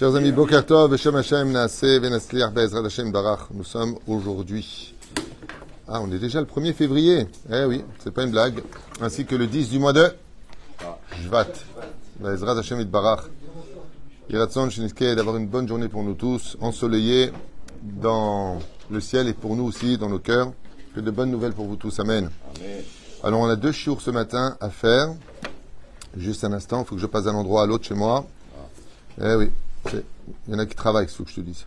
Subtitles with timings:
[0.00, 3.50] Chers amis, Boker Tov, Beshem Hashem, Venasliach, Be'ezrat Hashem, Barach.
[3.52, 4.94] Nous sommes aujourd'hui.
[5.86, 7.26] Ah, on est déjà le 1er février.
[7.52, 8.62] Eh oui, c'est pas une blague.
[9.02, 10.10] Ainsi que le 10 du mois de
[11.22, 11.48] Jvat.
[12.18, 13.24] Be'ezrat Hashem, Barach.
[14.30, 17.30] Yiratson, Shinizke, d'avoir une bonne journée pour nous tous, ensoleillée
[17.82, 18.58] dans
[18.88, 20.50] le ciel et pour nous aussi, dans nos cœurs.
[20.94, 22.00] Que de bonnes nouvelles pour vous tous.
[22.00, 22.30] Amen.
[23.22, 25.10] Alors, on a deux jours ce matin à faire.
[26.16, 28.24] Juste un instant, il faut que je passe d'un endroit à l'autre chez moi.
[29.22, 29.50] Eh oui,
[29.92, 31.66] il y en a qui travaillent, il faut que je te dise.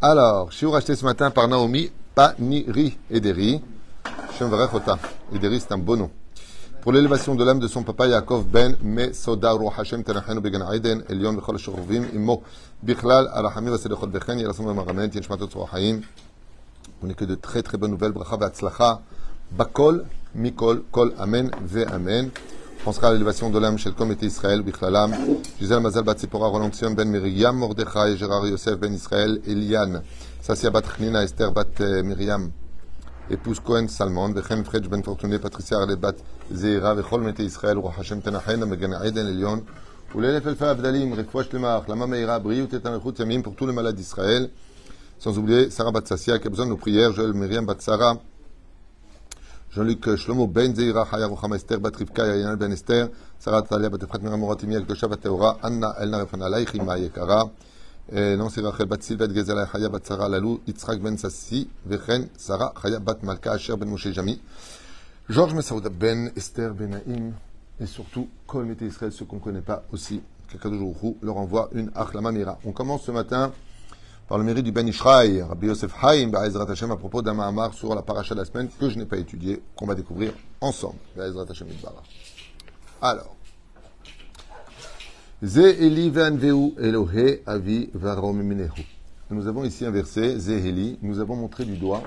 [0.00, 3.60] Alors, shiur acheté ce matin par Naomi Paniri Ederi.
[4.38, 4.98] Shem Varech Ota.
[5.34, 6.10] Ederi, c'est un beau nom.
[6.82, 11.34] Pour l'élévation de l'âme de son papa Yaakov ben Mesoda Hashem Tenachenu Began Aiden Elion
[11.34, 12.42] Vechol Shorvim Imo
[12.80, 16.02] Bichlal Arachamim Vasedechot Bechen Yerasom Marament Yen Shmatot Tzorahayim
[17.02, 18.12] on n'est que de très très bonnes nouvelles.
[18.12, 19.02] Bracha v'atzlacha.
[19.52, 22.30] Bakol, Mikol, Kol, Amen, Ve Amen.
[22.80, 25.12] On pensera à l'élévation de l'âme chez le comité Israël, Bichlalam,
[25.60, 30.02] Gisèle Mazal Batsipora, Roland Ben Miriam, Mordechai, Gérard Yosef Ben Israël, Eliane,
[30.40, 32.50] Sassia Batchnina, Esther Bat euh, Miriam,
[33.30, 36.14] épouse Cohen Salmon, Vechen Fredj Ben Fortuné, Patricia Arle Bat
[36.52, 39.64] Zeira, Vechol Mete Israël, Roi Hashem Tenachen, Megan Aiden Elion,
[40.14, 44.50] Oulelef Elfa Abdalim, Refouach Lemar, Lama Meira, Briou Tetanachut Yamim pour tous les malades d'Israël,
[45.18, 48.18] sans oublier Sarah Batsassia qui a besoin de nos prières, Joël Miriam Batsara,
[49.78, 54.18] Jean-Luc Shlomo Ben Zeira Chaya Rocham Esther Bat Rivka Ben Esther Sarah Talia Bat Efrat
[54.20, 54.84] Miriam Morat Imiel
[55.62, 57.48] Anna Elna Refana Laich Yekara
[58.12, 62.28] eh, Non c'est Rachel Bat Silvet Gezela Chaya Bat Sarah Lalou Yitzhak Ben Sassi Vechen
[62.36, 64.40] Sarah Chaya Bat Malka Asher Ben Moshe Jami
[65.28, 67.00] Georges Messaouda Ben Esther Ben
[67.80, 70.20] et surtout Kol Israël, ceux qu'on ne connaît pas aussi,
[70.50, 72.58] Kakadoujourou leur envoie une Achlama Mira.
[72.64, 73.52] On commence ce matin
[74.28, 77.72] par le mérite du Ben Ishraï, Rabbi Yosef Haïm, Ba'ezrat Hashem, à propos d'un Mahamar
[77.72, 80.98] sur la paracha de la semaine que je n'ai pas étudié, qu'on va découvrir ensemble.
[81.18, 81.66] Hashem.
[83.00, 83.34] Alors,
[85.42, 86.12] Ze Eli
[86.78, 88.42] Elohe Avi Varom.
[89.30, 92.02] Nous avons ici un verset, Ze nous avons montré du doigt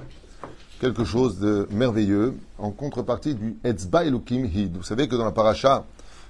[0.80, 4.78] quelque chose de merveilleux en contrepartie du Etzba Elokim Hid.
[4.78, 5.86] Vous savez que dans la paracha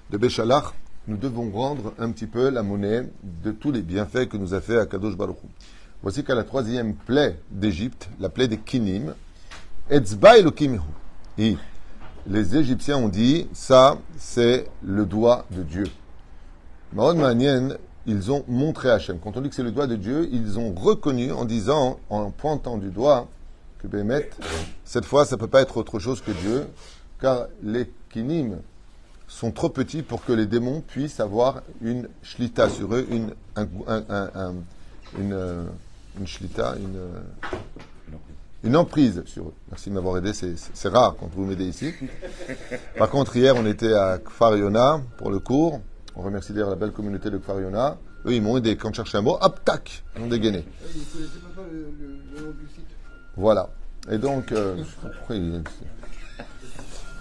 [0.09, 0.73] de Béchalach,
[1.07, 3.09] nous devons rendre un petit peu la monnaie
[3.43, 5.37] de tous les bienfaits que nous a fait Akadosh Baruch.
[6.03, 9.13] Voici qu'à la troisième plaie d'Égypte, la plaie des Kinim.
[12.27, 15.85] Les Égyptiens ont dit, ça, c'est le doigt de Dieu.
[16.93, 17.69] Manien,
[18.05, 19.19] ils ont montré à Hachem.
[19.19, 22.31] Quand on dit que c'est le doigt de Dieu, ils ont reconnu en disant, en
[22.31, 23.27] pointant du doigt,
[23.79, 24.29] que Bémet,
[24.85, 26.67] cette fois, ça ne peut pas être autre chose que Dieu,
[27.19, 28.57] car les kinim
[29.27, 33.67] sont trop petits pour que les démons puissent avoir une shlita sur eux, une, un-
[33.87, 34.53] un- un- un-
[35.19, 35.63] une, euh,
[36.19, 36.99] une shlita, une,
[38.63, 39.53] une emprise sur eux.
[39.69, 41.93] Merci de m'avoir aidé, c'est- rare quand vous m'aidez ici.
[42.97, 45.81] Par contre, hier, on était à Kfar Yona pour le cours.
[46.15, 47.97] On remercie d'ailleurs la belle communauté de Kfar Yona.
[48.25, 48.75] Eux, ils m'ont aidé.
[48.75, 50.03] Quand je cherchais un mot, hop, tac,
[52.59, 52.85] du site.
[53.35, 53.69] Voilà.
[54.11, 54.75] Et donc, euh,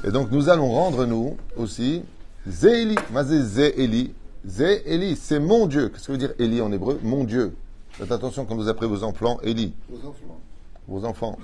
[0.05, 2.03] et donc, nous allons rendre, nous, aussi,
[2.47, 2.97] Zéli.
[3.13, 4.15] Mazé Zéli.
[4.45, 5.89] Zéli, c'est mon Dieu.
[5.91, 6.99] Qu'est-ce que veut dire Eli en hébreu?
[7.03, 7.55] Mon Dieu.
[8.01, 9.75] Faites attention quand vous appelez vos enfants Eli.
[9.93, 10.41] Aux enfants.
[10.89, 11.39] Vos enfants.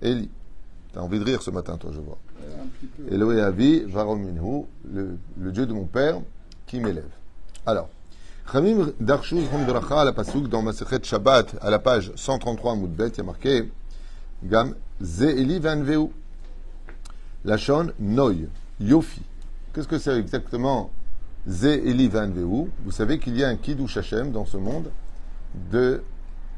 [0.00, 0.30] Eli.
[0.92, 2.18] T'as envie de rire ce matin, toi, je vois.
[3.10, 5.18] Eloé Avi, Varom Minhu, le,
[5.50, 6.20] Dieu de mon père
[6.68, 7.10] qui m'élève.
[7.66, 7.88] Alors,
[8.52, 12.74] Chamim Darshuz Hom Bracha à la Pasuk dans Masechet Shabbat, à la page 133 à
[12.76, 13.72] Moudbet, il y a marqué
[14.44, 16.08] Gam Ze Eli Vanveu.
[17.44, 18.48] Lachon Noy,
[18.78, 19.22] Yofi.
[19.72, 20.92] Qu'est-ce que c'est exactement
[21.48, 24.92] Ze Eli Vanveu Vous savez qu'il y a un Kiddush Hashem dans ce monde
[25.70, 26.02] de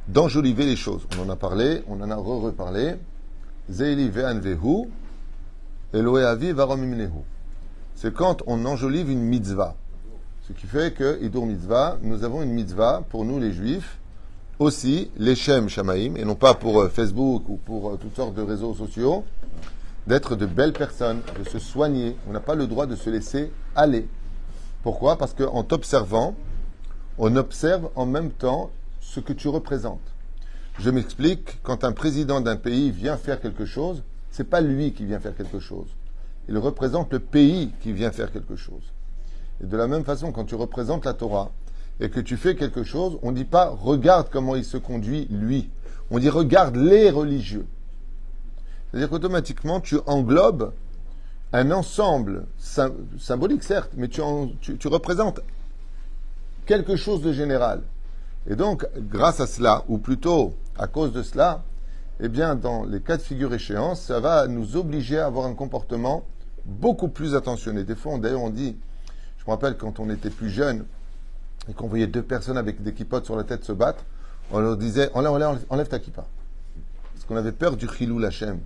[0.09, 1.07] d'enjoliver les choses.
[1.19, 2.95] On en a parlé, on en a re-reparlé.
[3.69, 4.89] Ze Eli Vanveu.
[5.93, 7.23] Eloé Avi Varom Imnehu.
[7.95, 9.75] C'est quand on enjolive une mitzvah.
[10.47, 13.99] Ce qui fait que, Idur Mitzvah, nous avons une mitzvah pour nous les juifs,
[14.59, 18.35] aussi les Shem Shamaim, et non pas pour euh, Facebook ou pour euh, toutes sortes
[18.35, 19.25] de réseaux sociaux,
[20.07, 22.17] d'être de belles personnes, de se soigner.
[22.29, 24.07] On n'a pas le droit de se laisser aller.
[24.83, 25.17] Pourquoi?
[25.17, 26.37] Parce qu'en t'observant,
[27.19, 28.71] on observe en même temps
[29.17, 30.13] ce que tu représentes.
[30.79, 35.07] Je m'explique, quand un président d'un pays vient faire quelque chose, c'est pas lui qui
[35.07, 35.87] vient faire quelque chose.
[36.51, 38.83] Il représente le pays qui vient faire quelque chose.
[39.63, 41.51] Et de la même façon, quand tu représentes la Torah
[41.99, 45.27] et que tu fais quelque chose, on ne dit pas regarde comment il se conduit
[45.31, 45.71] lui.
[46.11, 47.67] On dit regarde les religieux.
[48.91, 50.75] C'est-à-dire qu'automatiquement, tu englobes
[51.55, 54.21] un ensemble sym- symbolique, certes, mais tu
[54.89, 55.41] représentes
[56.67, 57.81] quelque chose de général.
[58.49, 61.63] Et donc, grâce à cela, ou plutôt à cause de cela,
[62.21, 65.55] eh bien, dans les cas de figure échéance, ça va nous obliger à avoir un
[65.55, 66.25] comportement
[66.65, 67.85] beaucoup plus attentionné.
[67.85, 68.77] Des fois, d'ailleurs, on dit,
[69.39, 70.85] je me rappelle quand on était plus jeune,
[71.69, 74.05] et qu'on voyait deux personnes avec des kippotes sur la tête se battre,
[74.53, 76.25] on leur disait enlève, enlève, enlève ta kippa.
[77.13, 78.61] Parce qu'on avait peur du chilou lachem.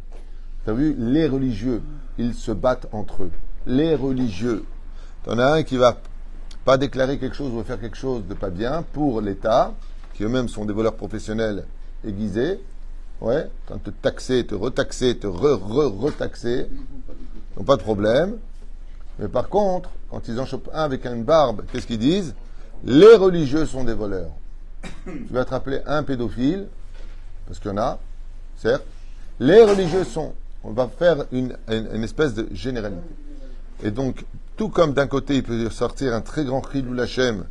[0.64, 1.82] Tu as vu, les religieux,
[2.18, 3.30] ils se battent entre eux.
[3.66, 4.64] Les religieux.
[5.24, 5.96] T'en as un qui va
[6.64, 9.72] pas déclarer quelque chose ou faire quelque chose de pas bien pour l'État,
[10.14, 11.64] qui eux-mêmes sont des voleurs professionnels
[12.06, 12.60] aiguisés.
[13.20, 13.50] Ouais,
[13.84, 16.68] te taxer, te retaxer, te re-re-retaxer,
[17.56, 18.38] n'ont pas de problème.
[19.18, 22.34] Mais par contre, quand ils en chopent un avec une barbe, qu'est-ce qu'ils disent?
[22.84, 24.30] Les religieux sont des voleurs.
[25.04, 26.66] Tu vas te rappeler un pédophile,
[27.46, 27.98] parce qu'il y en a,
[28.56, 28.84] certes.
[29.38, 30.34] Les religieux sont.
[30.62, 31.54] On va faire une,
[32.02, 33.02] espèce de généralité.
[33.82, 34.24] Et donc,
[34.60, 37.46] tout comme d'un côté, il peut sortir un très grand cri Lachem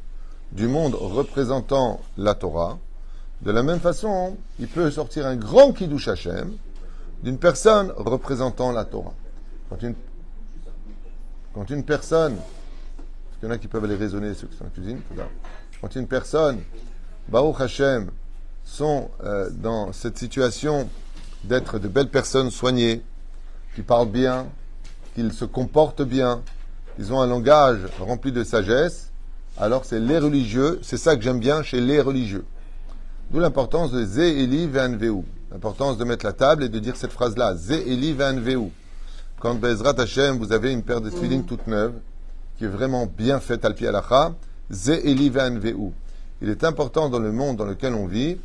[0.52, 2.78] du monde représentant la Torah,
[3.42, 6.52] de la même façon, il peut sortir un grand Kiddush Hashem
[7.24, 9.16] d'une personne représentant la Torah.
[9.72, 9.96] Quand une,
[11.56, 14.66] quand une personne, parce qu'il y en a qui peuvent aller raisonner, ceux qui sont
[14.66, 15.00] en cuisine,
[15.82, 16.60] quand une personne,
[17.28, 18.12] Baruch Hashem,
[18.64, 20.88] sont euh, dans cette situation
[21.44, 23.02] d'être de belles personnes soignées,
[23.74, 24.46] qui parlent bien,
[25.16, 26.44] qu'ils se comportent bien,
[27.00, 29.10] ils ont un langage rempli de sagesse,
[29.58, 32.44] alors c'est les religieux, c'est ça que j'aime bien chez les religieux.
[33.32, 35.24] D'où l'importance de Ze Eli Ve'anveu.
[35.50, 37.56] L'importance de mettre la table et de dire cette phrase-là.
[37.56, 38.70] Ze Eli Ve'anveu.
[39.40, 41.94] Quand Bezrat Hashem, vous avez une paire de filines toute neuve,
[42.58, 44.34] qui est vraiment bien faite al alacha,
[44.70, 45.92] Ze Eli Ve'anveu.
[46.42, 48.38] Il est important dans le monde dans lequel on vit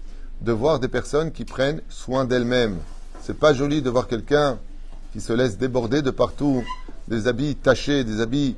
[0.43, 2.77] de voir des personnes qui prennent soin d'elles-mêmes.
[3.21, 4.59] C'est pas joli de voir quelqu'un
[5.13, 6.63] qui se laisse déborder de partout,
[7.09, 8.57] des habits tachés, des habits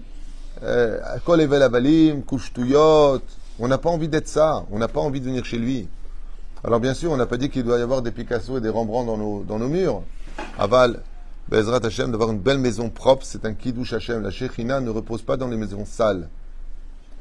[0.62, 2.52] euh, kol avalim, couche
[3.58, 4.64] On n'a pas envie d'être ça.
[4.70, 5.88] On n'a pas envie de venir chez lui.
[6.64, 8.68] Alors bien sûr, on n'a pas dit qu'il doit y avoir des Picasso et des
[8.68, 10.02] Rembrandt dans nos, dans nos murs.
[10.58, 11.02] Aval,
[11.48, 14.22] Bezrat Hashem, d'avoir une belle maison propre, c'est un kiddush Hashem.
[14.22, 16.28] La Shechina ne repose pas dans les maisons sales.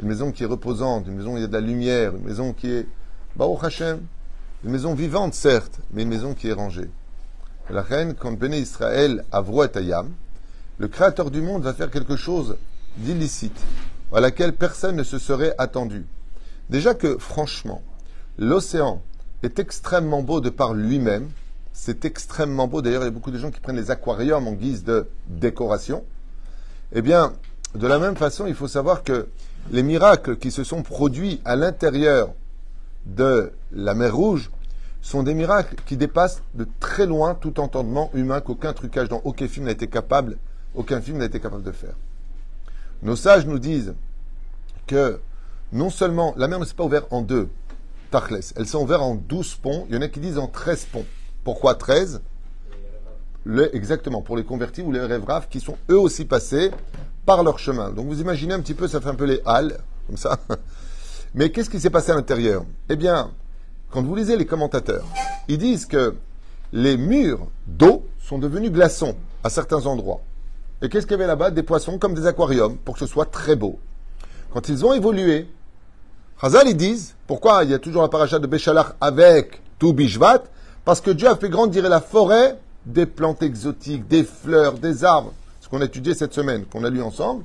[0.01, 2.23] Une maison qui est reposante, une maison où il y a de la lumière, une
[2.23, 2.87] maison qui est
[3.35, 3.99] Baruch Hashem.
[4.63, 6.89] Une maison vivante, certes, mais une maison qui est rangée.
[7.69, 10.09] La reine, quand Béné Israël et Ayam,
[10.77, 12.57] le créateur du monde va faire quelque chose
[12.97, 13.59] d'illicite,
[14.13, 16.05] à laquelle personne ne se serait attendu.
[16.69, 17.81] Déjà que, franchement,
[18.37, 19.01] l'océan
[19.43, 21.29] est extrêmement beau de par lui-même.
[21.73, 22.81] C'est extrêmement beau.
[22.81, 26.03] D'ailleurs, il y a beaucoup de gens qui prennent les aquariums en guise de décoration.
[26.93, 27.33] Eh bien,
[27.75, 29.27] de la même façon, il faut savoir que
[29.71, 32.33] les miracles qui se sont produits à l'intérieur
[33.05, 34.51] de la mer Rouge
[35.01, 39.47] sont des miracles qui dépassent de très loin tout entendement humain qu'aucun trucage dans aucun
[39.47, 40.37] film n'a été capable,
[40.75, 41.95] aucun film n'a été capable de faire.
[43.01, 43.93] Nos sages nous disent
[44.87, 45.19] que
[45.71, 47.49] non seulement la mer ne s'est pas ouverte en deux,
[48.55, 49.85] elles sont ouvertes en 12 ponts.
[49.89, 51.05] Il y en a qui disent en 13 ponts.
[51.43, 52.21] Pourquoi 13
[53.73, 56.71] Exactement, pour les convertis ou les rêves qui sont eux aussi passés
[57.25, 57.91] par leur chemin.
[57.91, 59.77] Donc vous imaginez un petit peu, ça fait un peu les halles,
[60.07, 60.39] comme ça.
[61.35, 62.65] Mais qu'est-ce qui s'est passé à l'intérieur?
[62.89, 63.31] Eh bien,
[63.91, 65.05] quand vous lisez les commentateurs,
[65.47, 66.15] ils disent que
[66.73, 70.21] les murs d'eau sont devenus glaçons à certains endroits.
[70.81, 73.25] Et qu'est-ce qu'il y avait là-bas Des poissons comme des aquariums pour que ce soit
[73.25, 73.79] très beau.
[74.53, 75.47] Quand ils ont évolué,
[76.41, 80.43] Chazal, ils disent, pourquoi il y a toujours la paracha de Béchalach avec tout Bishvat
[80.83, 85.33] Parce que Dieu a fait grandir la forêt des plantes exotiques, des fleurs, des arbres.
[85.61, 87.43] Ce qu'on a étudié cette semaine, qu'on a lu ensemble.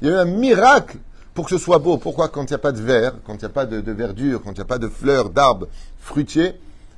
[0.00, 0.98] Il y a eu un miracle
[1.34, 1.96] pour que ce soit beau.
[1.96, 4.42] Pourquoi Quand il n'y a pas de verre, quand il n'y a pas de, verdure,
[4.42, 5.68] quand il n'y a pas de fleurs, d'arbres,
[5.98, 6.54] fruitiers,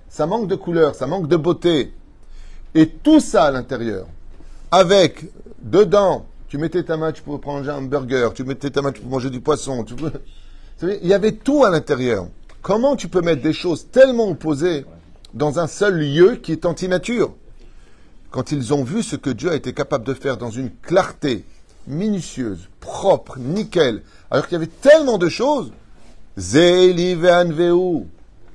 [0.08, 1.92] ça manque de couleur, ça manque de beauté.
[2.74, 4.06] Et tout ça à l'intérieur,
[4.70, 5.26] avec,
[5.62, 9.00] dedans, tu mettais ta main, tu pouvais prendre un burger, tu mettais ta main, tu
[9.00, 10.12] pouvais manger du poisson, tu pouvais
[10.82, 12.26] il y avait tout à l'intérieur.
[12.62, 14.84] Comment tu peux mettre des choses tellement opposées
[15.34, 17.34] dans un seul lieu qui est anti-nature?
[18.30, 21.44] Quand ils ont vu ce que Dieu a été capable de faire dans une clarté
[21.86, 25.72] minutieuse, propre, nickel, alors qu'il y avait tellement de choses,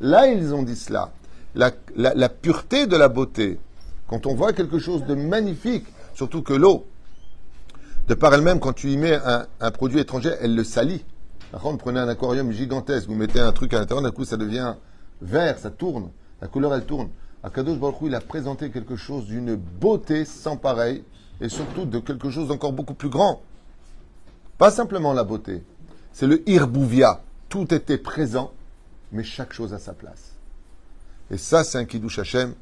[0.02, 1.12] Là, ils ont dit cela.
[1.56, 3.60] La, pureté de la beauté.
[4.08, 6.86] Quand on voit quelque chose de magnifique, surtout que l'eau,
[8.08, 9.18] de par elle-même, quand tu y mets
[9.60, 11.06] un, produit étranger, elle le salit.
[11.52, 14.38] Par contre, prenez un aquarium gigantesque, vous mettez un truc à l'intérieur, d'un coup ça
[14.38, 14.76] devient
[15.22, 16.10] vert, ça tourne,
[16.42, 17.10] la couleur elle tourne.
[17.44, 21.04] Akadosh Baruch il a présenté quelque chose d'une beauté sans pareil,
[21.40, 23.42] et surtout de quelque chose d'encore beaucoup plus grand.
[24.58, 25.64] Pas simplement la beauté,
[26.12, 27.22] c'est le Irbouvia.
[27.50, 28.52] Tout était présent,
[29.12, 30.34] mais chaque chose à sa place.
[31.32, 32.54] Et ça, c'est un Kiddush Hashem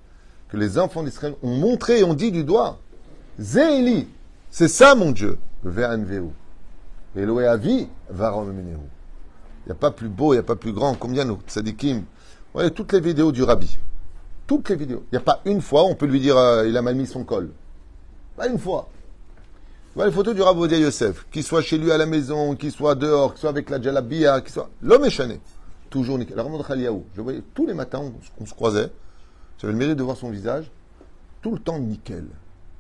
[0.50, 2.80] que les enfants d'Israël ont montré et ont dit du doigt.
[3.40, 4.08] Zéli,
[4.50, 6.28] c'est ça mon Dieu, Ve'anveu.
[7.16, 8.66] Eloé Avi, Varom Il
[9.66, 10.96] n'y a pas plus beau, il n'y a pas plus grand.
[10.96, 12.04] Combien nous, tzadikim
[12.54, 13.78] Voyez toutes les vidéos du rabbi.
[14.48, 15.04] Toutes les vidéos.
[15.12, 16.96] Il n'y a pas une fois où on peut lui dire euh, il a mal
[16.96, 17.50] mis son col.
[18.36, 18.90] Pas une fois.
[19.96, 22.96] vois les photos du Odia Yosef, qu'il soit chez lui à la maison, qu'il soit
[22.96, 24.70] dehors, qu'il soit avec la Jalabia, qu'il soit.
[24.82, 25.40] L'homme est chané.
[25.90, 26.36] Toujours nickel.
[26.36, 28.02] Le Rav Khaliaou, je voyais tous les matins,
[28.40, 28.90] on se croisait.
[29.58, 30.72] J'avais le mérite de voir son visage.
[31.42, 32.26] Tout le temps nickel.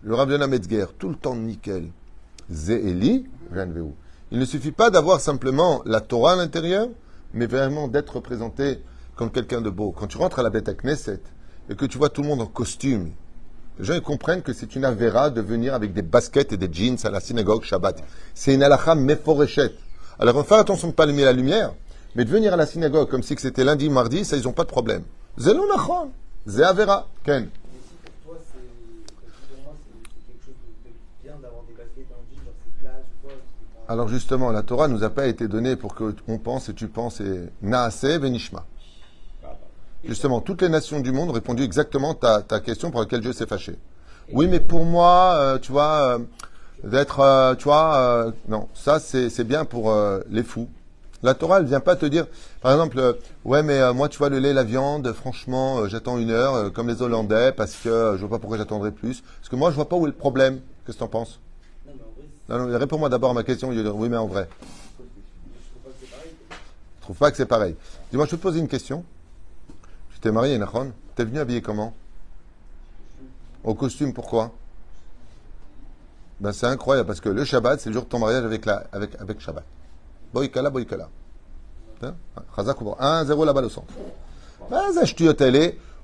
[0.04, 1.88] Le Rav Yonah Metzger, tout le temps nickel.
[2.50, 3.26] Zéeli.
[4.32, 6.88] Il ne suffit pas d'avoir simplement la Torah à l'intérieur,
[7.34, 8.80] mais vraiment d'être représenté
[9.16, 9.92] comme quelqu'un de beau.
[9.92, 11.20] Quand tu rentres à la bête à Knesset
[11.70, 13.12] et que tu vois tout le monde en costume,
[13.80, 16.98] les gens comprennent que c'est une avéra de venir avec des baskets et des jeans
[17.04, 18.04] à la synagogue Shabbat.
[18.34, 19.74] C'est une halakha meforeshet.
[20.20, 21.74] Alors on attention de ne pas allumer la lumière,
[22.16, 24.64] mais de venir à la synagogue comme si c'était lundi, mardi, ça ils n'ont pas
[24.64, 25.04] de problème.
[25.38, 26.12] Zelon nachon,
[26.48, 27.44] ze avera, ken.
[27.44, 28.60] Mais si pour toi, c'est
[29.56, 30.94] pour moi, c'est c'est quelque chose de, de
[31.24, 33.34] bien d'avoir des baskets dans le jean, genre c'est classe ou quoi.
[33.34, 36.74] c'est pas- Alors justement, la Torah nous a pas été donnée pour qu'on pense et
[36.74, 38.66] tu penses et naase venishma.
[40.06, 43.34] Justement, toutes les nations du monde ont répondu exactement ta, ta question pour laquelle Dieu
[43.34, 43.78] s'est fâché.
[44.32, 46.20] Oui, mais pour moi, euh, tu vois, euh,
[46.86, 49.94] d'être, euh, tu vois, non, ça c'est bien pour
[50.30, 50.70] les fous.
[51.22, 52.28] La Torah, elle vient pas te dire,
[52.62, 56.72] par exemple, ouais, mais moi, tu vois, le lait, la viande, franchement, j'attends une heure,
[56.72, 59.22] comme les Hollandais, parce que je vois pas pourquoi j'attendrai plus.
[59.42, 60.62] Parce que moi, je vois pas où est le problème.
[60.86, 61.42] Qu'est-ce que t'en penses?
[62.50, 63.70] Réponds-moi d'abord à ma question.
[63.70, 64.48] Oui, mais en vrai.
[65.00, 65.06] je
[67.02, 67.76] trouve pas que c'est pareil.
[68.12, 69.04] Dis-moi, je te poser une question.
[70.14, 71.94] Tu t'es marié, Nahon T'es venu habillé comment?
[73.64, 74.52] Au costume, pourquoi?
[76.40, 78.84] Ben, c'est incroyable parce que le Shabbat, c'est le jour de ton mariage avec, la,
[78.92, 79.64] avec, avec Shabbat.
[80.34, 80.44] Ou pas
[83.00, 83.94] 1-0 là-bas au centre.
[84.70, 84.82] Ben.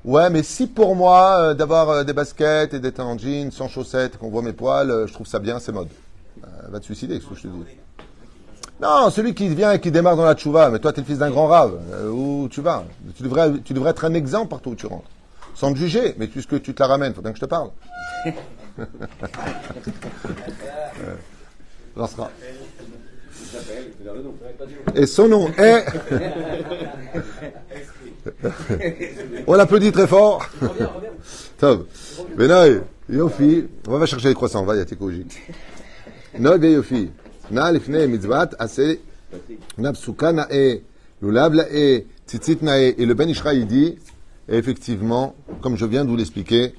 [0.06, 3.68] Ouais, mais si pour moi, euh, d'avoir euh, des baskets et d'être en jean, sans
[3.68, 5.90] chaussettes, qu'on voit mes poils, euh, je trouve ça bien, c'est mode.
[6.44, 7.54] Euh, va te suicider, ce que je te dis?
[8.82, 11.08] Non, celui qui vient et qui démarre dans la tchouva, mais toi, tu es le
[11.08, 11.80] fils d'un grand rave.
[11.94, 12.84] Euh, où tu vas?
[13.16, 15.10] Tu devrais, être un exemple partout où tu rentres.
[15.56, 17.72] Sans te juger, mais puisque tu te la ramènes, faut bien que je te parle.
[24.96, 25.86] Et son nom est.
[29.48, 30.48] On l'applaudit très fort.
[31.58, 31.88] Top.
[32.36, 32.68] Benoît,
[33.10, 34.86] Yofi, on va chercher les croissants, va, il
[36.39, 36.59] y a tes kojiks.
[36.59, 37.07] Noy ויופי,
[37.51, 38.93] נע לפני מצוות עשה
[39.79, 40.75] נע פסוקה נאה,
[41.23, 42.91] לולב נאה, ציצית נאה.
[42.99, 43.99] Et le Ben Ishraï dit,
[44.49, 46.75] et effectivement, comme je viens de vous l'expliquer,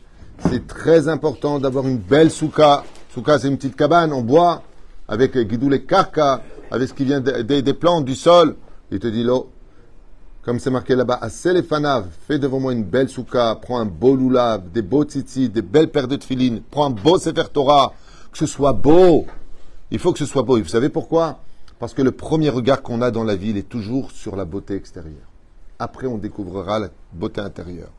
[0.50, 2.84] c'est très important d'avoir une belle souka.
[3.14, 4.64] Souka, c'est une petite cabane en bois,
[5.08, 8.56] avec guidou les karka, avec ce qui vient des, des- des plantes, du sol.
[8.92, 9.50] Il te dit, l'eau,
[10.44, 13.86] comme c'est marqué là-bas, assez les fanav, fais devant moi une belle souka, prends un
[13.86, 17.94] beau loulav, des beaux tzitzit, des belles paires de tefilines, prends un beau sefer Torah,
[18.32, 19.26] que ce soit beau.
[19.92, 20.58] Il faut que ce soit beau.
[20.58, 21.40] Et vous savez pourquoi
[21.80, 24.46] Parce que le premier regard qu'on a dans la vie, il est toujours sur la
[24.46, 25.30] beauté extérieure.
[25.80, 27.92] Après, on découvrira la beauté intérieure.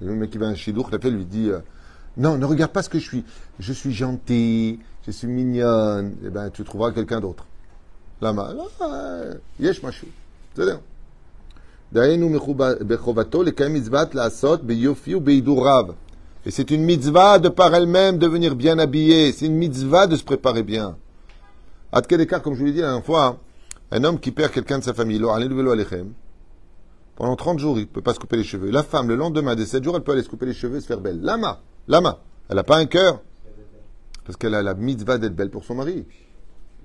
[0.00, 1.60] Le mec qui va à un chidour, l'appelle, lui dit euh,
[2.16, 3.24] Non, ne regarde pas ce que je suis.
[3.58, 6.14] Je suis gentil, je suis mignonne.
[6.24, 7.44] Eh bien, tu trouveras quelqu'un d'autre.
[8.22, 9.24] Lama, là,
[9.58, 10.06] yesh mashu.
[10.54, 10.80] C'est-à-dire.
[11.92, 15.94] דהיינו מחובה- בחובתו לקיים מצוות לעשות ביופי ובהידור רב.
[16.45, 19.31] et c'est une mitzvah de par elle-même de venir bien habillé.
[19.31, 20.97] C'est une mitzvah de se préparer bien.
[21.91, 23.39] À quel écart, comme je vous l'ai dit la dernière fois,
[23.91, 25.21] un homme qui perd quelqu'un de sa famille,
[27.15, 28.69] pendant 30 jours, il ne peut pas se couper les cheveux.
[28.69, 30.81] La femme, le lendemain des 7 jours, elle peut aller se couper les cheveux et
[30.81, 31.21] se faire belle.
[31.21, 32.19] Lama, lama.
[32.49, 33.21] Elle n'a pas un cœur.
[34.25, 36.05] Parce qu'elle a la mitzvah d'être belle pour son mari.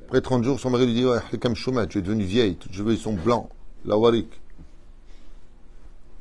[0.06, 1.18] Après 30 jours, son mari lui dit, ouais,
[1.88, 3.48] tu es devenue vieille, tes cheveux ils sont blancs.
[3.84, 4.28] La warik.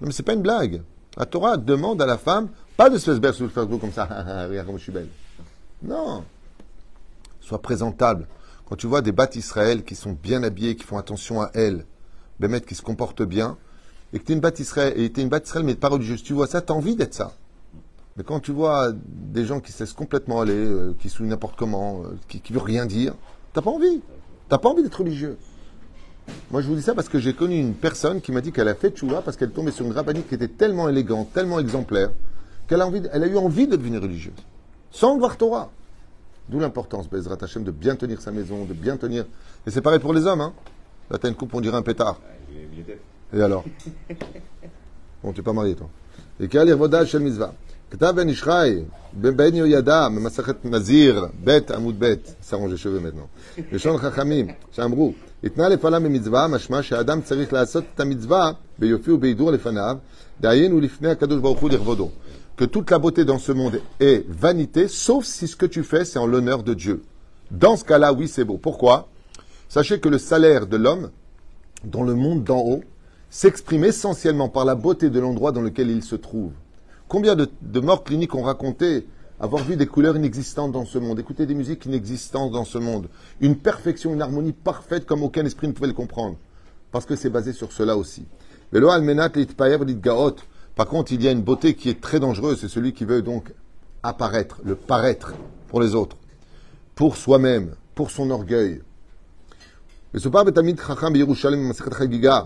[0.02, 0.82] Non, mais c'est pas une blague.
[1.18, 4.06] La Torah demande à la femme, pas de belle sur le Facebook comme ça,
[4.50, 5.10] regarde comme je suis belle.
[5.84, 6.24] Non.
[7.42, 8.26] Sois présentable.
[8.70, 11.86] Quand tu vois des bâtes Israël qui sont bien habillées, qui font attention à elles,
[12.40, 13.58] Bémet qui se comportent bien,
[14.14, 16.32] et que tu es une batte Israël, et une batte Israël, mais pas religieuse, tu
[16.32, 17.34] vois ça, tu envie d'être ça.
[18.16, 21.58] Mais quand tu vois des gens qui se laissent complètement aller, euh, qui souillent n'importe
[21.58, 23.14] comment, euh, qui ne veulent rien dire,
[23.52, 24.00] t'as pas envie.
[24.48, 25.38] T'as pas envie d'être religieux.
[26.50, 28.70] Moi, je vous dis ça parce que j'ai connu une personne qui m'a dit qu'elle
[28.70, 32.12] a fait tchouva parce qu'elle tombait sur une rabbinique qui était tellement élégante, tellement exemplaire,
[32.69, 34.35] qu'elle a, envie de- elle a eu envie de devenir religieuse.
[34.91, 35.71] Sans voir Torah.
[36.49, 39.25] D'où l'importance, Bezrat Hashem, de bien tenir sa maison, de bien tenir.
[39.67, 40.53] Et c'est pareil pour les hommes, hein.
[41.11, 42.21] Là, t'as une coupe, on dirait un pétard.
[43.33, 43.65] Et alors
[45.23, 45.89] Bon, tu n'es pas marié, toi.
[46.41, 47.53] Et quel est shel mitzvah
[47.91, 48.83] כתב בן איש חי,
[49.13, 52.15] בן יהוידע, במסכת נזיר, ב' עמוד ב',
[52.49, 53.61] שרון שווה maintenant.
[53.73, 55.13] לשון חכמים, שאמרו,
[55.45, 59.97] התנה לפעלה במצווה, משמע שהאדם צריך לעשות את המצווה ביופי ובהידור לפניו,
[60.41, 62.11] דהיינו לפני הקדוש ברוך הוא לכבודו.
[62.60, 66.04] Que toute la beauté dans ce monde est vanité, sauf si ce que tu fais,
[66.04, 67.04] c'est en l'honneur de Dieu.
[67.52, 68.58] Dans ce cas-là, oui, c'est beau.
[68.58, 69.08] Pourquoi?
[69.70, 71.10] Sachez que le salaire de l'homme,
[71.86, 72.84] dans le monde d'en haut,
[73.30, 76.52] s'exprime essentiellement par la beauté de l'endroit dans lequel il se trouve.
[77.08, 79.08] Combien de, morts cliniques ont raconté
[79.40, 83.08] avoir vu des couleurs inexistantes dans ce monde, écouter des musiques inexistantes dans ce monde,
[83.40, 86.36] une perfection, une harmonie parfaite comme aucun esprit ne pouvait le comprendre.
[86.92, 88.26] Parce que c'est basé sur cela aussi.
[90.79, 90.79] Velo almenat litpaer litgaot.
[90.79, 93.23] Par contre, il y a une beauté qui est très dangereuse, c'est celui qui veut
[93.23, 93.53] donc
[94.03, 95.33] apparaître, le paraître
[95.69, 96.17] pour les autres,
[96.95, 98.81] pour soi-même, pour son orgueil.
[100.15, 102.41] מסופר בתלמיד חכם בירושלים במסכת חגיגה,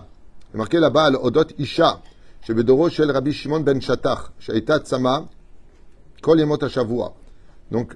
[0.53, 1.91] ומרקה לבא על אודות אישה
[2.41, 5.19] שבדורו של רבי שמעון בן שטח, שהייתה צמא
[6.21, 7.09] כל ימות השבוע.
[7.73, 7.93] Donc,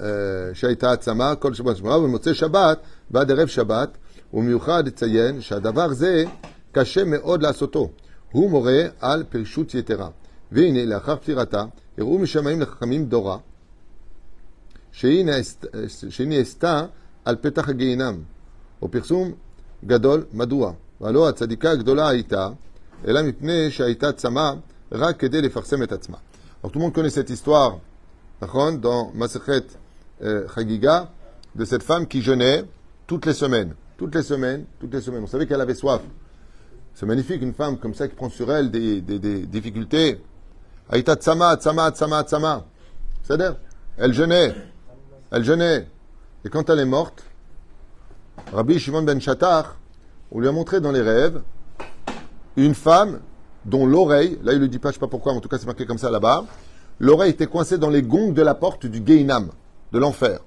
[0.00, 0.06] אה,
[0.54, 2.78] שהייתה צמא כל שבוע שבוע, ובמוצאי שבת
[3.10, 3.98] ועד ערב שבת,
[4.34, 6.24] ומיוחד לציין שהדבר זה
[6.72, 7.88] קשה מאוד לעשותו.
[8.32, 10.08] הוא מורה על פרישות יתרה.
[10.52, 11.64] והנה, לאחר פטירתה,
[11.98, 13.38] הראו משמעים לחכמים דורה,
[14.92, 15.66] שהיא נעשת-
[16.08, 16.86] שהיא נעשתה
[17.24, 18.22] על פתח הגיהינם,
[18.82, 19.32] או פרסום
[19.84, 20.72] גדול, מדוע?
[21.00, 22.48] והלא הצדיקה הגדולה הייתה,
[23.08, 24.52] אלא מפני שהייתה צמא
[24.92, 26.16] רק כדי לפרסם את עצמה.
[26.64, 27.78] Alors tout le monde connaît cette histoire,
[28.42, 28.80] נכון?
[28.80, 29.76] dans Masechet
[30.22, 31.06] euh, Chagiga,
[31.54, 32.64] de cette femme qui jeûnait
[33.06, 33.74] toutes les semaines.
[33.96, 35.22] Toutes les semaines, toutes les semaines.
[35.22, 36.02] On savait qu'elle avait soif.
[36.93, 40.21] C'est magnifique, une femme comme ça qui prend sur elle des, difficultés.
[40.89, 42.65] Aïta tsama, tsama, tsama, tsama.
[43.23, 43.55] C'est-à-dire,
[43.97, 44.53] elle jeûnait.
[45.31, 45.87] Elle jeûnait.
[46.45, 47.23] Et quand elle est morte,
[48.51, 49.77] Rabbi Shimon ben Shatar,
[50.31, 51.41] on lui a montré dans les rêves
[52.55, 53.21] une femme
[53.65, 55.49] dont l'oreille, là il ne le dit pas, je ne sais pas pourquoi, en tout
[55.49, 56.45] cas c'est marqué comme ça là-bas,
[56.99, 59.49] l'oreille était coincée dans les gonds de la porte du Gehinam,
[59.91, 60.39] de l'enfer.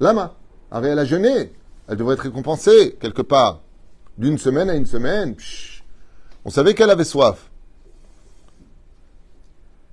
[0.00, 0.34] Lama,
[0.70, 1.48] Arrête, elle a
[1.86, 3.60] elle devrait être récompensée quelque part,
[4.18, 5.34] d'une semaine à une semaine.
[5.34, 5.84] Psh.
[6.44, 7.50] On savait qu'elle avait soif.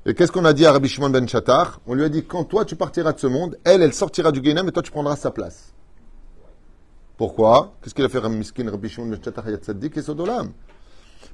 [0.06, 1.80] Et qu'est-ce qu'on a dit à Rabbi Shimon ben Shatar?
[1.86, 4.44] On lui a dit quand toi tu partiras de ce monde, elle, elle sortira du
[4.44, 5.74] Gehinam et toi tu prendras sa place.
[7.18, 7.76] Pourquoi?
[7.82, 10.52] Qu'est-ce qu'il a fait Miskin, Rabbi Shimon ben Shatar Yatzaddik et Sodolam?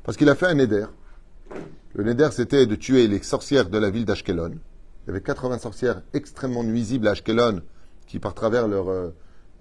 [0.03, 0.85] Parce qu'il a fait un neder.
[1.93, 4.51] Le neder, c'était de tuer les sorcières de la ville d'Ashkelon.
[4.51, 7.61] Il y avait 80 sorcières extrêmement nuisibles à Ashkelon
[8.05, 9.09] qui, par travers leur euh,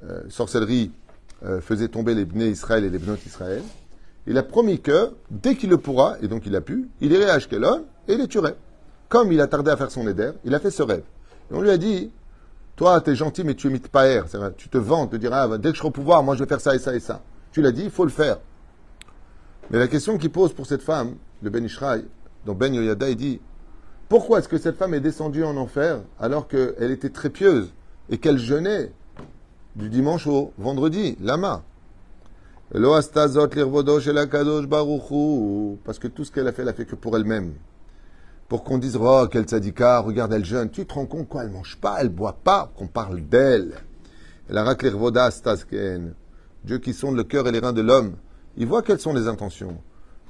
[0.03, 0.91] euh, sorcellerie,
[1.45, 3.63] euh, faisaient tomber les Bnei Israël et les Bnot Israël.
[4.27, 7.31] Il a promis que, dès qu'il le pourra, et donc il a pu, il irait
[7.31, 8.57] à Ashkelon et les tuerait.
[9.09, 11.05] Comme il a tardé à faire son éder, il a fait ce rêve.
[11.51, 12.11] Et on lui a dit,
[12.75, 15.57] toi, tu es gentil, mais tu imites pas vrai, Tu te vantes de dire, ah,
[15.59, 17.23] dès que je serai au pouvoir, moi, je vais faire ça et ça et ça.
[17.53, 18.39] Tu l'as dit, il faut le faire.
[19.71, 22.05] Mais la question qu'il pose pour cette femme, le Ben Ishraï,
[22.45, 23.41] dans Ben Yoyada, il dit,
[24.09, 27.73] pourquoi est-ce que cette femme est descendue en enfer alors qu'elle était très pieuse
[28.09, 28.93] et qu'elle jeûnait
[29.77, 31.63] du dimanche au vendredi, lama.
[32.73, 32.81] Parce
[35.99, 37.55] que tout ce qu'elle a fait, elle a fait que pour elle-même
[38.49, 40.71] pour qu'on dise oh quelle tzadika, regarde elle jeûne.
[40.71, 41.45] Tu te rends compte quoi?
[41.45, 43.75] Elle mange pas, elle boit pas, qu'on parle d'elle.
[44.49, 46.15] Elle a Tasken.
[46.65, 48.17] Dieu qui sonde le cœur et les reins de l'homme.
[48.57, 49.79] Il voit quelles sont les intentions.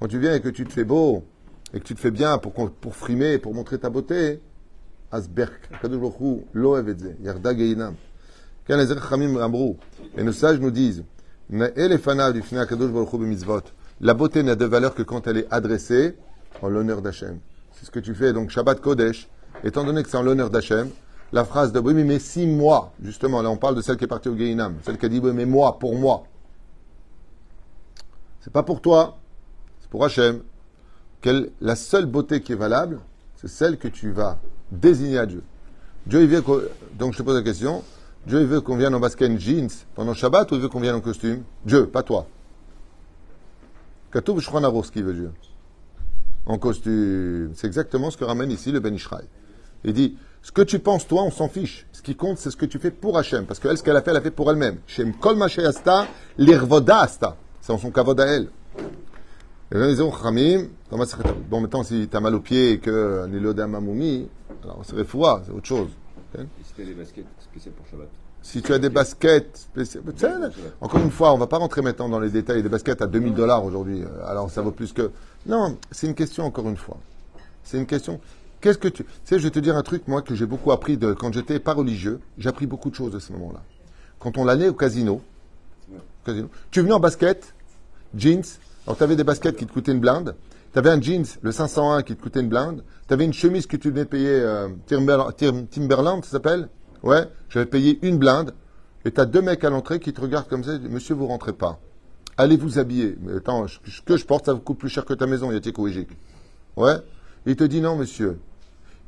[0.00, 1.24] Quand tu viens et que tu te fais beau
[1.72, 4.40] et que tu te fais bien pour, pour frimer, pour montrer ta beauté,
[5.12, 6.76] Asberk, Kadosh Baruch Hu, lo.
[8.66, 8.92] Ken les.
[10.16, 11.04] Et nos sages nous disent.
[14.00, 16.16] La beauté n'a de valeur que quand elle est adressée
[16.60, 17.38] en l'honneur d'Hachem.
[17.72, 18.32] C'est ce que tu fais.
[18.32, 19.28] Donc Shabbat Kodesh,
[19.62, 20.88] étant donné que c'est en l'honneur d'Hachem,
[21.32, 24.08] la phrase de oui, mais, si moi, justement, là on parle de celle qui est
[24.08, 26.24] partie au Gehinam, celle qui a dit oui, mais moi, pour moi.
[28.40, 29.18] C'est pas pour toi,
[29.80, 30.40] c'est pour Hachem.
[31.60, 33.00] La seule beauté qui est valable,
[33.34, 34.38] c'est celle que tu vas
[34.70, 35.42] désigner à Dieu.
[36.06, 36.62] Dieu, il qu'au-
[36.96, 37.82] donc je te pose la question,
[38.26, 41.00] Dieu, veut qu'on vienne en basket jeans pendant Shabbat ou il veut qu'on vienne en
[41.00, 41.44] costume?
[41.64, 42.26] Dieu, pas toi.
[44.12, 45.30] Katoub Aruch, ce qu'il veut Dieu
[46.46, 47.50] en costume.
[47.54, 49.24] C'est exactement ce que ramène ici le Ben Ishraï.
[49.84, 51.86] Il dit, ce que tu penses toi, on s'en fiche.
[51.92, 53.44] Ce qui compte, c'est ce que tu fais pour Hachem.
[53.46, 54.78] Parce qu'elle, ce qu'elle a fait, elle a fait pour elle-même.
[54.86, 55.36] Shem kol
[56.38, 57.36] l'irvoda asta.
[57.60, 58.48] C'est en son kavod à elle.
[59.72, 60.68] Et là, ils ont Khamim,
[61.50, 64.28] Bon, maintenant, si tu as mal aux pieds et que Niloda Mamoumi,
[64.62, 65.88] alors c'est c'est autre chose.
[66.44, 68.08] Et si t'as des baskets spéciales pour Shabbat
[68.42, 70.52] Si tu as des baskets spéciales.
[70.54, 72.62] Tu Encore une fois, on va pas rentrer maintenant dans les détails.
[72.62, 74.02] Des baskets à 2000 dollars aujourd'hui.
[74.26, 75.10] Alors ça vaut plus que.
[75.46, 76.98] Non, c'est une question encore une fois.
[77.64, 78.20] C'est une question.
[78.60, 79.04] Qu'est-ce que tu.
[79.04, 81.32] Tu sais, je vais te dire un truc, moi, que j'ai beaucoup appris de quand
[81.32, 82.20] j'étais pas religieux.
[82.38, 83.62] J'ai appris beaucoup de choses à ce moment-là.
[84.18, 85.20] Quand on allait au casino,
[86.24, 87.54] casino tu es venu en basket,
[88.16, 88.44] jeans.
[88.86, 90.34] Alors tu avais des baskets qui te coûtaient une blinde.
[90.76, 92.84] Tu avais un jeans, le 501, qui te coûtait une blinde.
[93.08, 96.68] Tu avais une chemise que tu venais payer, euh, Timber- Tim- Timberland, ça s'appelle
[97.02, 98.52] Ouais, j'avais payé une blinde.
[99.06, 100.74] Et tu as deux mecs à l'entrée qui te regardent comme ça.
[100.74, 101.78] ils disent, Monsieur, vous rentrez pas.
[102.36, 103.16] Allez vous habiller.
[103.22, 105.88] Mais attends, ce que je porte, ça vous coûte plus cher que ta maison, Yatiko
[105.88, 106.10] Ejik.
[106.76, 106.96] Ouais.
[107.46, 108.38] Et il te dit non, monsieur.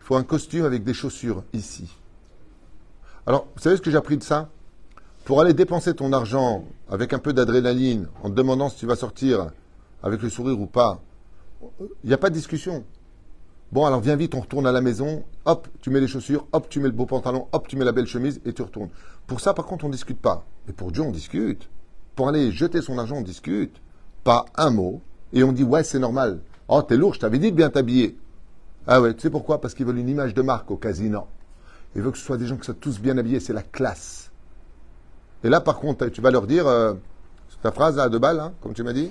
[0.01, 1.95] Il faut un costume avec des chaussures ici.
[3.27, 4.49] Alors, vous savez ce que j'ai appris de ça?
[5.27, 8.97] Pour aller dépenser ton argent avec un peu d'adrénaline, en te demandant si tu vas
[8.97, 9.51] sortir
[10.03, 11.03] avec le sourire ou pas,
[11.81, 12.85] il n'y a pas de discussion.
[13.71, 15.25] Bon, alors viens vite, on retourne à la maison.
[15.45, 17.93] Hop, tu mets les chaussures, hop, tu mets le beau pantalon, hop, tu mets la
[17.93, 18.89] belle chemise et tu retournes.
[19.27, 20.45] Pour ça, par contre, on ne discute pas.
[20.67, 21.69] Mais pour Dieu, on discute.
[22.17, 23.77] Pour aller jeter son argent, on discute.
[24.25, 25.03] Pas un mot.
[25.33, 26.41] Et on dit, ouais, c'est normal.
[26.69, 28.17] Oh, t'es lourd, je t'avais dit de bien t'habiller.
[28.87, 29.61] Ah ouais, tu sais pourquoi?
[29.61, 31.27] Parce qu'ils veulent une image de marque au casino.
[31.95, 34.31] Ils veulent que ce soit des gens qui soient tous bien habillés, c'est la classe.
[35.45, 36.95] Et là, par contre, tu vas leur dire, euh,
[37.63, 39.11] ta phrase à deux balles, hein, comme tu m'as dit,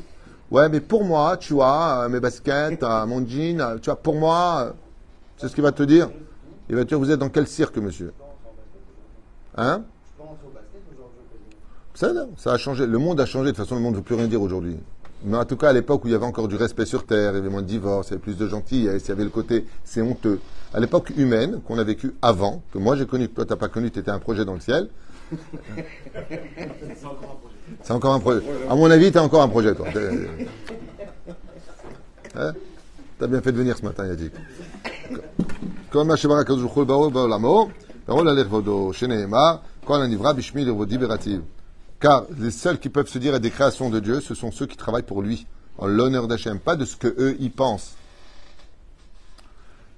[0.51, 3.95] ouais, mais pour moi, tu vois, euh, mes baskets, euh, mon jean, euh, tu vois,
[3.95, 4.73] pour moi,
[5.37, 6.09] c'est ce qu'il va te dire.
[6.69, 8.13] Il va te dire, vous êtes dans quel cirque, monsieur?
[9.55, 9.83] Hein?
[11.93, 12.85] Ça, ça a changé.
[12.85, 13.51] Le monde a changé.
[13.51, 14.77] De toute façon, le monde ne veut plus rien dire aujourd'hui.
[15.23, 17.31] Mais en tout cas, à l'époque où il y avait encore du respect sur terre,
[17.31, 19.23] il y avait moins de divorces, il y avait plus de gentillesse, il y avait
[19.23, 20.39] le côté c'est honteux.
[20.73, 23.67] À l'époque humaine qu'on a vécu avant, que moi j'ai connu, que toi t'as pas
[23.67, 24.89] connu, tu étais un projet dans le ciel.
[25.31, 25.37] C'est
[27.83, 28.41] C'est encore un projet.
[28.69, 29.87] À mon avis, t'as encore un projet, toi.
[33.19, 34.33] T'as bien fait de venir ce matin, Yadik.
[41.99, 44.67] Car les seuls qui peuvent se dire à des créations de Dieu, ce sont ceux
[44.67, 47.95] qui travaillent pour lui, en l'honneur d'Hachem, pas de ce que eux y pensent.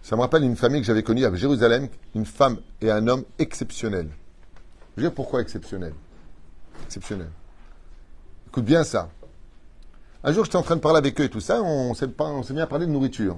[0.02, 3.26] Ça me rappelle une famille que j'avais connue à Jérusalem, une femme et un homme
[3.38, 4.10] exceptionnels.
[4.96, 5.94] Je veux dire pourquoi exceptionnels.
[6.86, 7.30] Exceptionnels.
[8.50, 9.10] Écoute bien ça.
[10.24, 12.42] Un jour, j'étais en train de parler avec eux et tout ça, on s'est on
[12.54, 13.38] mis à parler de nourriture.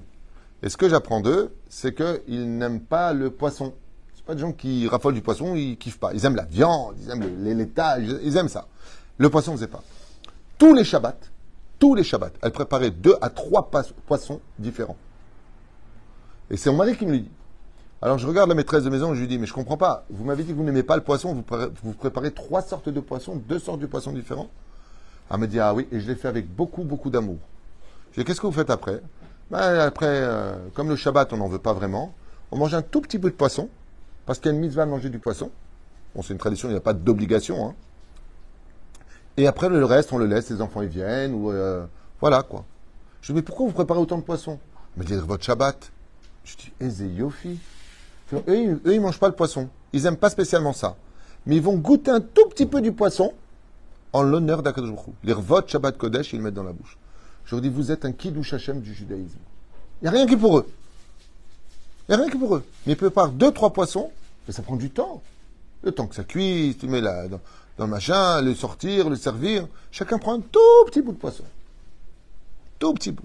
[0.64, 3.74] Et ce que j'apprends d'eux, c'est qu'ils n'aiment pas le poisson.
[4.16, 6.14] C'est pas des gens qui raffolent du poisson, ils kiffent pas.
[6.14, 8.68] Ils aiment la viande, ils aiment le- les laitages, ils aiment ça.
[9.18, 9.84] Le poisson, ne faisait pas.
[10.58, 11.18] Tous les Shabbats,
[11.78, 13.70] tous les Shabbats, elle préparait deux à trois
[14.06, 14.98] poissons différents.
[16.50, 17.32] Et c'est mon mari qui me le dit.
[18.02, 20.06] Alors je regarde la maîtresse de maison je lui dis, mais je comprends pas.
[20.10, 21.34] Vous m'avez dit que vous n'aimez pas le poisson,
[21.84, 24.48] vous préparez trois sortes de poissons, deux sortes de poissons différents.
[25.32, 27.38] Elle me dit, ah oui, et je l'ai fait avec beaucoup, beaucoup d'amour.
[28.12, 29.02] Je dis, qu'est-ce que vous faites après?
[29.50, 32.14] Ben, Après, euh, comme le Shabbat, on n'en veut pas vraiment,
[32.52, 33.70] on mange un tout petit peu de poisson,
[34.26, 35.50] parce qu'il y a manger du poisson.
[36.16, 37.70] Bon, c'est une tradition, il n'y a pas d'obligation.
[37.70, 37.76] hein.
[39.38, 41.86] Et après, le reste, on le laisse, les enfants y viennent, ou euh,
[42.20, 42.66] voilà quoi.
[43.22, 44.60] Je dis, mais pourquoi vous préparez autant de poissons?
[44.98, 45.92] Elle me votre Shabbat.
[46.44, 47.58] Je dis, Eze Yofi.
[48.34, 49.70] Eux, ils- eux, ils mangent pas le poisson.
[49.94, 50.96] Ils aiment pas spécialement ça.
[51.46, 53.34] Mais ils vont goûter un tout petit peu du poisson
[54.14, 54.92] en l'honneur d'Akadosh
[55.24, 55.64] Baruch.
[55.66, 56.98] Les Shabbat Kodesh, ils le mettent dans la bouche.
[57.46, 59.40] Je leur dis, vous êtes un Kiddush Hashem du judaïsme.
[60.02, 60.68] Il n'y a rien qui est pour eux.
[62.08, 62.64] Il n'y a rien qui est pour eux.
[62.86, 64.12] Mais ils préparent deux, trois poissons,
[64.48, 65.22] mais ça prend du temps.
[65.84, 67.40] Le temps que ça cuise, tu mets là, dans,
[67.78, 69.68] dans le machin, le sortir, le servir.
[69.92, 71.44] Chacun prend un tout petit bout de poisson.
[72.80, 73.24] Tout petit bout.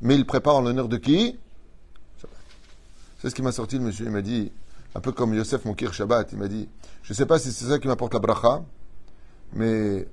[0.00, 1.36] Mais il prépare en l'honneur de qui?
[3.20, 4.06] C'est ce qui m'a sorti, le monsieur.
[4.06, 4.52] Il m'a dit,
[4.94, 6.68] un peu comme Yosef Monkir Shabbat, il m'a dit,
[7.02, 8.62] je ne sais pas si c'est ça qui m'apporte la bracha,
[9.52, 10.06] mais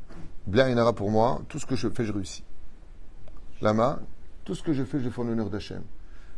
[0.48, 2.44] bien Inara pour moi, tout ce que je fais, je réussis.
[3.62, 4.00] Lama,
[4.44, 5.84] tout ce que je fais, je fais en l'honneur d'Hachem.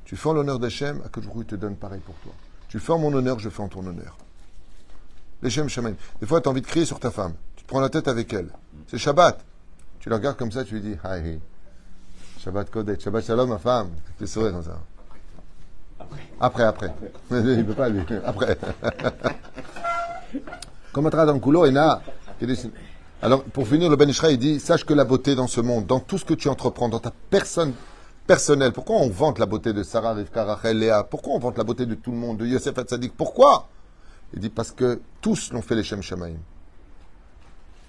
[0.06, 2.32] Tu fais en l'honneur d'Hachem, à que je te donne pareil pour toi.
[2.70, 4.18] Tu fais en mon honneur, je fais en ton honneur.
[5.42, 5.96] L'Hachem Shaman.
[6.20, 7.34] Des fois, tu as envie de crier sur ta femme.
[7.56, 8.50] Tu te prends la tête avec elle.
[8.88, 9.44] C'est Shabbat.
[10.00, 11.40] Tu la regardes comme ça, tu lui dis, hi, hi.
[12.40, 13.90] Shabbat Kodesh, Shabbat Shalom, ma femme.
[14.18, 14.80] Tu sourire comme ça.
[16.40, 16.94] Après, après.
[17.32, 18.02] Il ne peut pas, lui.
[18.24, 18.58] Après.
[20.94, 22.02] Comme dans le couloir, Ena.
[23.20, 26.00] Alors, pour finir, le Ben Ishra, dit Sache que la beauté dans ce monde, dans
[26.00, 27.74] tout ce que tu entreprends, dans ta personne
[28.28, 31.04] personnelle, pourquoi on vante la beauté de Sarah, Rivka, Rachel, Léa?
[31.04, 33.14] Pourquoi on vante la beauté de tout le monde, de Yosef Hatzadik?
[33.18, 33.70] Pourquoi?
[34.34, 36.38] Il dit Parce que tous l'ont fait les Shem Shamaim.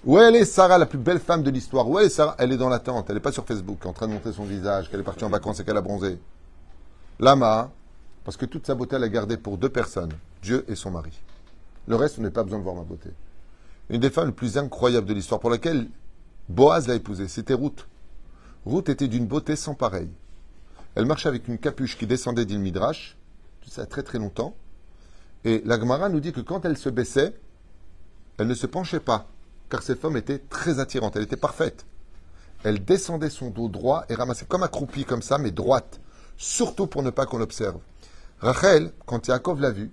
[0.03, 1.87] Où elle est Sarah, la plus belle femme de l'histoire?
[1.87, 2.35] Où elle est Sarah?
[2.39, 4.45] Elle est dans la tente, elle n'est pas sur Facebook, en train de montrer son
[4.45, 6.17] visage, qu'elle est partie en vacances et qu'elle a bronzé.
[7.19, 7.69] Lama,
[8.23, 11.11] parce que toute sa beauté, elle a gardé pour deux personnes, Dieu et son mari.
[11.87, 13.09] Le reste, on n'a pas besoin de voir ma beauté.
[13.89, 15.87] Une des femmes les plus incroyables de l'histoire, pour laquelle
[16.47, 17.87] Boaz l'a épousée, c'était Ruth.
[18.65, 20.09] Ruth était d'une beauté sans pareille.
[20.95, 23.17] Elle marchait avec une capuche qui descendait d'Il Midrash,
[23.61, 24.55] tout ça très très longtemps.
[25.43, 27.33] Et la Gemara nous dit que quand elle se baissait,
[28.37, 29.27] elle ne se penchait pas,
[29.69, 31.85] car cette femme était très attirante, elle était parfaite.
[32.63, 35.99] Elle descendait son dos droit et ramassait comme accroupie comme ça, mais droite,
[36.37, 37.79] surtout pour ne pas qu'on l'observe.
[38.39, 39.91] Rachel, quand Yaakov l'a vue,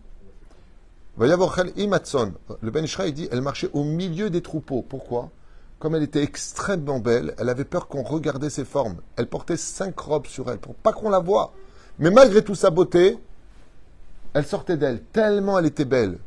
[1.18, 4.84] le Ben Ishraï dit, elle marchait au milieu des troupeaux.
[4.86, 5.30] Pourquoi?
[5.78, 8.96] Comme elle était extrêmement belle, elle avait peur qu'on regardait ses formes.
[9.16, 11.52] Elle portait cinq robes sur elle pour pas qu'on la voie.
[11.98, 13.18] Mais malgré toute sa beauté,
[14.34, 16.18] elle sortait d'elle tellement elle était belle.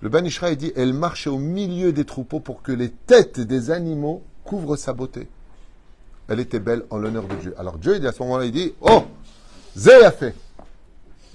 [0.00, 3.70] Le Ben Ishraï dit, elle marchait au milieu des troupeaux pour que les têtes des
[3.70, 5.28] animaux couvrent sa beauté.
[6.28, 7.54] Elle était belle en l'honneur de Dieu.
[7.58, 9.02] Alors Dieu, il dit à ce moment-là, il dit, oh,
[9.76, 10.34] Zé a fait.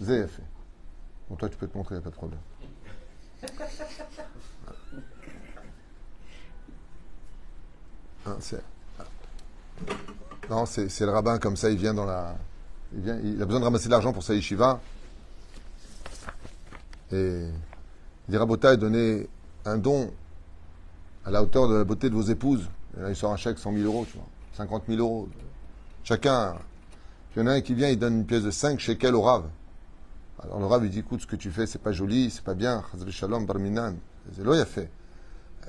[0.02, 0.28] Fait.
[1.30, 2.40] Bon, toi, tu peux te montrer, il n'y a pas de problème.
[8.26, 8.64] Hein, c'est-
[10.50, 12.36] Non, c'est le rabbin comme ça, il vient dans la.
[12.94, 14.80] il, vient, il a besoin de ramasser de l'argent pour sa yeshiva.
[17.12, 19.28] Et il dit Rabotai, donnez
[19.66, 20.12] un don
[21.26, 22.68] à la hauteur de la beauté de vos épouses.
[23.08, 25.30] Il sort un chèque 100 000 euros, tu vois, 50 000 euros.
[26.04, 26.56] Chacun.
[27.36, 29.22] Il y en a un qui vient, il donne une pièce de 5 shekels au
[29.22, 29.44] Rav.
[30.44, 32.54] Alors le Rav, il dit écoute, ce que tu fais, c'est pas joli, c'est pas
[32.54, 32.84] bien.
[33.10, 33.96] Shalom, Barminan.
[34.38, 34.90] Il a fait.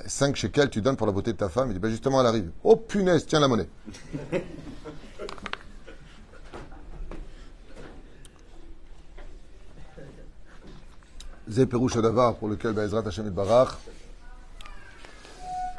[0.04, 1.70] 5 shekels, tu donnes pour la beauté de ta femme.
[1.70, 2.50] Il dit ben justement, elle arrive.
[2.64, 3.68] Oh punaise, tiens la monnaie.
[11.48, 13.78] C'est Pérouche Davar pour lequel Bezrat Hashem et Barach.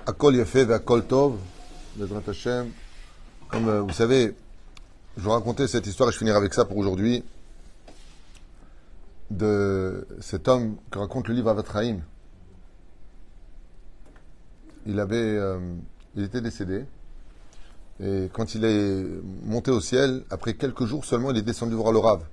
[0.06, 1.38] Akol Yefé ve Akol Tov.
[1.98, 2.72] Bezrat Hashem.
[3.50, 4.34] Comme euh, vous savez,
[5.18, 7.24] je vous racontais cette histoire et je finirai avec ça pour aujourd'hui.
[9.30, 12.02] De cet homme que raconte le livre Avatraïm.
[14.86, 15.60] Il avait, euh,
[16.16, 16.86] il était décédé.
[18.00, 19.04] Et quand il est
[19.44, 22.24] monté au ciel, après quelques jours seulement, il est descendu voir le Rav.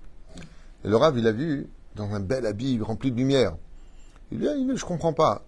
[0.85, 3.57] Et le Rav, il a vu dans un bel habit rempli de lumière.
[4.31, 5.45] Il lui a dit, je comprends pas.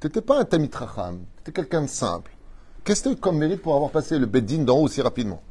[0.00, 2.32] T'étais pas un Tamit Racham, t'étais quelqu'un de simple.
[2.84, 5.42] Qu'est-ce que tu as comme mérite pour avoir passé le Beddin d'en haut aussi rapidement?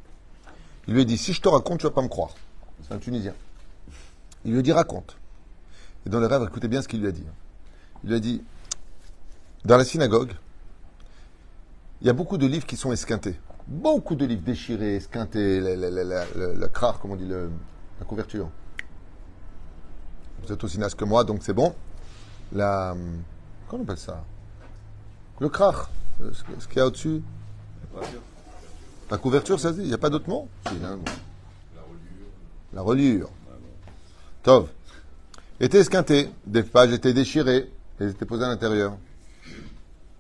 [0.88, 2.36] Il lui a dit, si je te raconte, tu vas pas me croire.
[2.82, 3.34] C'est un Tunisien.
[4.45, 5.17] Il lui dit, raconte.
[6.06, 7.25] Et dans le rêve, écoutez bien ce qu'il lui a dit.
[8.03, 8.43] Il lui a dit,
[9.65, 10.34] dans la synagogue,
[12.01, 13.39] il y a beaucoup de livres qui sont esquintés.
[13.67, 17.49] Beaucoup de livres déchirés, esquintés, la, la, la, la, la, la comme on dit, le-
[17.99, 18.49] la couverture.
[20.43, 21.73] Vous êtes aussi naze que moi, donc c'est bon.
[22.51, 22.93] La.
[23.69, 24.21] Comment on appelle ça?
[25.39, 25.88] Le crach.
[26.21, 27.21] euh, Ce qu'il y a au-dessus.
[29.10, 30.49] La couverture, ça se dit Il n'y a pas d'autre mot?
[30.67, 31.03] Si, il y a un mot.
[32.73, 33.29] La reliure.
[34.43, 34.67] Tov.
[35.62, 36.29] Était esquinté.
[36.45, 37.71] Des pages étaient déchirées.
[37.97, 38.97] Elles étaient posées à l'intérieur.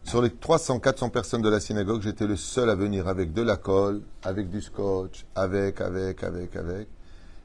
[0.05, 3.41] Sur les 300, 400 personnes de la synagogue, j'étais le seul à venir avec de
[3.41, 6.87] la colle, avec du scotch, avec, avec, avec, avec.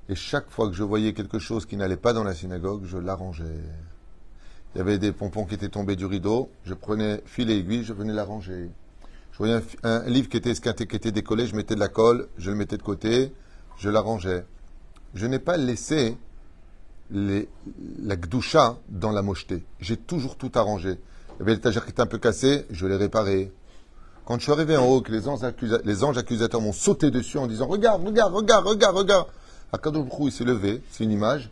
[0.09, 2.99] Et chaque fois que je voyais quelque chose qui n'allait pas dans la synagogue, je
[2.99, 3.61] l'arrangeais.
[4.75, 7.85] Il y avait des pompons qui étaient tombés du rideau, je prenais fil et aiguille,
[7.85, 8.71] je venais l'arranger.
[9.33, 12.29] Je voyais un livre qui était esquinté, qui était décollé, je mettais de la colle,
[12.39, 13.33] je le mettais de côté,
[13.79, 14.45] je l'arrangeais.
[15.15, 16.17] Je n'ai pas laissé
[17.11, 19.65] la gdoucha dans la mocheté.
[19.81, 20.99] J'ai toujours tout arrangé.
[21.37, 23.53] Il y avait l'étagère qui était un peu cassée, je l'ai réparé.
[24.25, 25.27] Quand je suis arrivé en haut, que les
[26.05, 29.27] anges, accusateurs m'ont sauté dessus en disant Regarde, regarde, regarde, regarde, regarde.
[29.73, 31.51] Akadosh il s'est levé, c'est une image,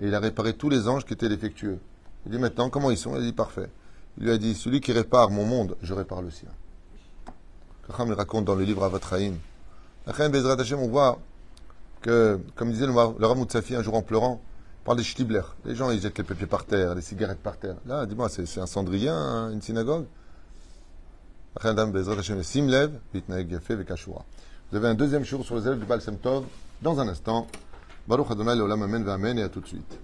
[0.00, 1.78] et il a réparé tous les anges qui étaient défectueux.
[2.26, 3.16] Il dit Maintenant, comment ils sont?
[3.16, 3.70] Il dit Parfait.
[4.18, 6.48] Il lui a dit Celui qui répare mon monde, je répare le sien.
[7.86, 9.36] Kacham le raconte dans le livre Avatraïm.
[10.06, 11.18] Après, Bezrat Hashem, on voit
[12.00, 14.40] que, comme disait le Rav Moutsafi un jour en pleurant,
[14.82, 15.42] il parle des shtibler.
[15.64, 17.76] Les gens, ils jettent les papiers par terre, les cigarettes par terre.
[17.86, 20.06] Là, dis-moi, c'est c'est un cendrier, hein, une synagogue?
[21.60, 21.66] Vous
[24.76, 26.46] avez un deuxième jour sur les élèves du Baal Tov,
[26.80, 27.46] dans un instant.
[28.08, 29.98] Baruch Adonai, Olam Amen, Amen, et à tout de suite.